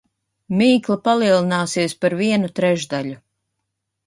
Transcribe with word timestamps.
Mīkla 0.61 0.97
palielināsies 1.07 1.95
par 2.01 2.17
vienu 2.23 2.51
trešdaļu. 2.61 3.15